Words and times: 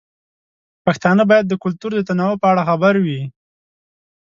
پښتانه 0.85 1.23
باید 1.29 1.45
د 1.47 1.53
کلتور 1.63 1.91
د 1.95 2.01
تنوع 2.09 2.35
په 2.41 2.47
اړه 2.51 2.61
خبر 2.69 2.93
وي. 3.05 3.21